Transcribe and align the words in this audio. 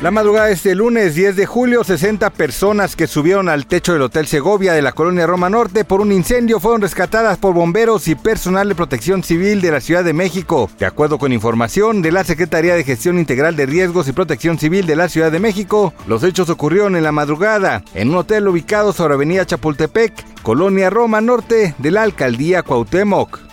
La 0.00 0.12
madrugada 0.12 0.46
de 0.46 0.52
este 0.52 0.76
lunes 0.76 1.16
10 1.16 1.34
de 1.34 1.44
julio, 1.44 1.82
60 1.82 2.30
personas 2.30 2.94
que 2.94 3.08
subieron 3.08 3.48
al 3.48 3.66
techo 3.66 3.94
del 3.94 4.02
Hotel 4.02 4.28
Segovia 4.28 4.72
de 4.72 4.80
la 4.80 4.92
colonia 4.92 5.26
Roma 5.26 5.50
Norte 5.50 5.84
por 5.84 6.00
un 6.00 6.12
incendio 6.12 6.60
fueron 6.60 6.80
rescatadas 6.80 7.36
por 7.36 7.52
bomberos 7.52 8.06
y 8.06 8.14
personal 8.14 8.68
de 8.68 8.76
protección 8.76 9.24
civil 9.24 9.60
de 9.60 9.72
la 9.72 9.80
Ciudad 9.80 10.04
de 10.04 10.12
México. 10.12 10.70
De 10.78 10.86
acuerdo 10.86 11.18
con 11.18 11.32
información 11.32 12.00
de 12.00 12.12
la 12.12 12.22
Secretaría 12.22 12.76
de 12.76 12.84
Gestión 12.84 13.18
Integral 13.18 13.56
de 13.56 13.66
Riesgos 13.66 14.06
y 14.06 14.12
Protección 14.12 14.56
Civil 14.56 14.86
de 14.86 14.94
la 14.94 15.08
Ciudad 15.08 15.32
de 15.32 15.40
México, 15.40 15.92
los 16.06 16.22
hechos 16.22 16.48
ocurrieron 16.48 16.94
en 16.94 17.02
la 17.02 17.10
madrugada 17.10 17.82
en 17.92 18.10
un 18.10 18.18
hotel 18.18 18.46
ubicado 18.46 18.92
sobre 18.92 19.14
Avenida 19.14 19.46
Chapultepec, 19.46 20.42
colonia 20.42 20.90
Roma 20.90 21.20
Norte 21.20 21.74
de 21.76 21.90
la 21.90 22.04
Alcaldía 22.04 22.62
Cuauhtémoc. 22.62 23.47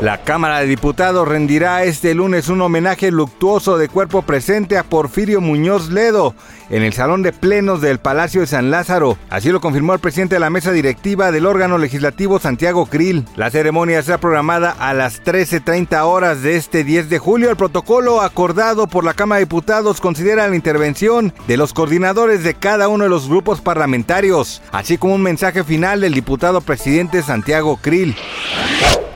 La 0.00 0.22
Cámara 0.22 0.60
de 0.60 0.66
Diputados 0.66 1.26
rendirá 1.26 1.82
este 1.82 2.14
lunes 2.14 2.48
un 2.48 2.60
homenaje 2.60 3.10
luctuoso 3.10 3.78
de 3.78 3.88
cuerpo 3.88 4.22
presente 4.22 4.78
a 4.78 4.84
Porfirio 4.84 5.40
Muñoz 5.40 5.90
Ledo 5.90 6.36
en 6.70 6.84
el 6.84 6.92
Salón 6.92 7.24
de 7.24 7.32
Plenos 7.32 7.80
del 7.80 7.98
Palacio 7.98 8.42
de 8.42 8.46
San 8.46 8.70
Lázaro. 8.70 9.18
Así 9.28 9.50
lo 9.50 9.60
confirmó 9.60 9.94
el 9.94 9.98
presidente 9.98 10.36
de 10.36 10.40
la 10.40 10.50
mesa 10.50 10.70
directiva 10.70 11.32
del 11.32 11.46
órgano 11.46 11.78
legislativo 11.78 12.38
Santiago 12.38 12.86
Krill. 12.86 13.24
La 13.34 13.50
ceremonia 13.50 14.00
será 14.00 14.18
programada 14.18 14.70
a 14.70 14.94
las 14.94 15.20
13.30 15.24 16.00
horas 16.04 16.42
de 16.42 16.54
este 16.54 16.84
10 16.84 17.10
de 17.10 17.18
julio. 17.18 17.50
El 17.50 17.56
protocolo 17.56 18.20
acordado 18.20 18.86
por 18.86 19.02
la 19.02 19.14
Cámara 19.14 19.40
de 19.40 19.46
Diputados 19.46 20.00
considera 20.00 20.46
la 20.46 20.54
intervención 20.54 21.34
de 21.48 21.56
los 21.56 21.72
coordinadores 21.72 22.44
de 22.44 22.54
cada 22.54 22.86
uno 22.86 23.02
de 23.02 23.10
los 23.10 23.28
grupos 23.28 23.60
parlamentarios, 23.60 24.62
así 24.70 24.96
como 24.96 25.16
un 25.16 25.22
mensaje 25.22 25.64
final 25.64 26.02
del 26.02 26.14
diputado 26.14 26.60
presidente 26.60 27.20
Santiago 27.24 27.80
Krill. 27.82 28.14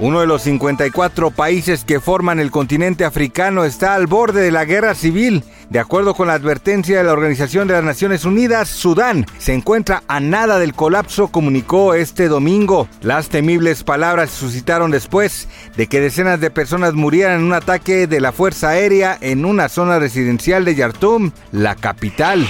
Uno 0.03 0.19
de 0.19 0.27
los 0.27 0.43
54 0.43 1.31
países 1.31 1.85
que 1.85 2.01
forman 2.01 2.41
el 2.41 2.51
continente 2.51 3.05
africano 3.05 3.63
está 3.63 3.95
al 3.95 4.09
borde 4.09 4.41
de 4.41 4.51
la 4.51 4.65
guerra 4.65 4.97
civil. 4.97 5.45
De 5.71 5.79
acuerdo 5.79 6.17
con 6.17 6.27
la 6.27 6.35
advertencia 6.35 6.99
de 6.99 7.05
la 7.05 7.13
Organización 7.13 7.69
de 7.69 7.75
las 7.75 7.85
Naciones 7.85 8.25
Unidas, 8.25 8.69
Sudán 8.69 9.27
se 9.39 9.55
encuentra 9.55 10.03
a 10.09 10.19
nada 10.19 10.59
del 10.59 10.75
colapso, 10.75 11.29
comunicó 11.29 11.95
este 11.95 12.27
domingo. 12.27 12.89
Las 13.01 13.29
temibles 13.29 13.85
palabras 13.85 14.33
suscitaron 14.33 14.91
después 14.91 15.47
de 15.77 15.87
que 15.87 16.01
decenas 16.01 16.41
de 16.41 16.51
personas 16.51 16.95
murieran 16.95 17.39
en 17.39 17.47
un 17.47 17.53
ataque 17.53 18.09
de 18.09 18.21
la 18.21 18.33
Fuerza 18.33 18.71
Aérea 18.71 19.17
en 19.21 19.45
una 19.45 19.69
zona 19.69 20.01
residencial 20.01 20.65
de 20.65 20.75
Yartum, 20.75 21.31
la 21.53 21.77
capital. 21.77 22.45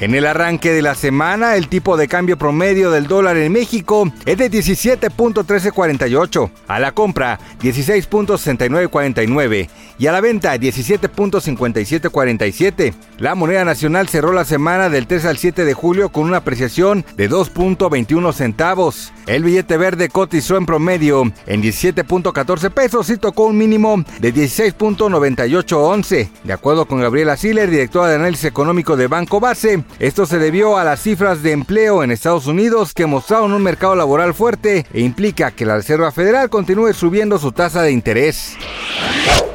En 0.00 0.14
el 0.14 0.26
arranque 0.26 0.72
de 0.72 0.80
la 0.80 0.94
semana, 0.94 1.56
el 1.56 1.66
tipo 1.66 1.96
de 1.96 2.06
cambio 2.06 2.38
promedio 2.38 2.92
del 2.92 3.08
dólar 3.08 3.36
en 3.36 3.50
México 3.50 4.08
es 4.26 4.38
de 4.38 4.48
17.1348, 4.48 6.50
a 6.68 6.78
la 6.78 6.92
compra 6.92 7.40
16.6949 7.60 9.68
y 9.98 10.06
a 10.06 10.12
la 10.12 10.20
venta 10.20 10.54
17.5747. 10.54 12.94
La 13.18 13.34
moneda 13.34 13.64
nacional 13.64 14.08
cerró 14.08 14.32
la 14.32 14.44
semana 14.44 14.88
del 14.88 15.08
3 15.08 15.24
al 15.24 15.38
7 15.38 15.64
de 15.64 15.74
julio 15.74 16.10
con 16.10 16.22
una 16.24 16.36
apreciación 16.36 17.04
de 17.16 17.28
2.21 17.28 18.32
centavos. 18.32 19.12
El 19.26 19.42
billete 19.42 19.76
verde 19.76 20.08
cotizó 20.08 20.56
en 20.56 20.66
promedio 20.66 21.24
en 21.46 21.60
17.14 21.60 22.70
pesos 22.70 23.10
y 23.10 23.16
tocó 23.16 23.46
un 23.46 23.58
mínimo 23.58 24.04
de 24.20 24.32
16.9811. 24.32 26.28
De 26.44 26.52
acuerdo 26.52 26.86
con 26.86 27.00
Gabriela 27.00 27.36
Siller, 27.36 27.68
directora 27.68 28.10
de 28.10 28.14
análisis 28.14 28.44
económico 28.44 28.96
de 28.96 29.08
Banco 29.08 29.40
Base, 29.40 29.82
esto 29.98 30.26
se 30.26 30.38
debió 30.38 30.78
a 30.78 30.84
las 30.84 31.00
cifras 31.00 31.42
de 31.42 31.52
empleo 31.52 32.02
en 32.02 32.10
Estados 32.10 32.46
Unidos 32.46 32.94
que 32.94 33.06
mostraron 33.06 33.52
un 33.52 33.62
mercado 33.62 33.96
laboral 33.96 34.32
fuerte 34.32 34.86
e 34.92 35.00
implica 35.00 35.50
que 35.50 35.66
la 35.66 35.76
Reserva 35.76 36.12
Federal 36.12 36.50
continúe 36.50 36.92
subiendo 36.92 37.38
su 37.38 37.52
tasa 37.52 37.82
de 37.82 37.90
interés. 37.92 38.56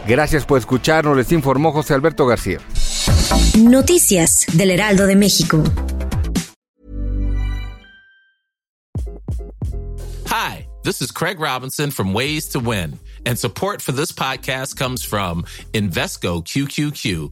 Gracias 0.05 0.45
por 0.45 0.59
escucharnos, 0.59 1.15
les 1.15 1.31
informó 1.31 1.71
José 1.71 1.93
Alberto 1.93 2.25
García. 2.25 2.59
Noticias 3.57 4.45
del 4.53 4.71
Heraldo 4.71 5.07
de 5.07 5.15
México. 5.15 5.63
Hi, 10.27 10.67
this 10.83 11.01
is 11.01 11.11
Craig 11.11 11.39
Robinson 11.39 11.91
from 11.91 12.13
Ways 12.13 12.49
to 12.49 12.59
Win, 12.59 12.99
and 13.25 13.37
support 13.37 13.81
for 13.81 13.93
this 13.93 14.11
podcast 14.11 14.75
comes 14.75 15.05
from 15.05 15.43
Invesco 15.73 16.43
QQQ 16.43 17.31